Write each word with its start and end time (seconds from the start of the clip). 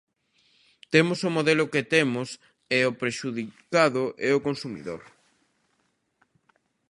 Temos 0.93 1.19
o 1.27 1.33
modelo 1.37 1.71
que 1.73 1.87
temos 1.93 2.29
e 2.77 2.79
o 2.89 2.95
prexudicado 3.01 4.03
é 4.29 4.31
o 4.37 4.43
consumidor. 4.47 5.01